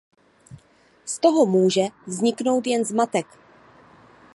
[1.05, 3.27] Z toho může vzniknout jen zmatek.